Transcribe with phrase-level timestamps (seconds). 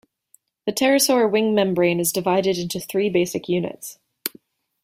[0.65, 3.99] The pterosaur wing membrane is divided into three basic units.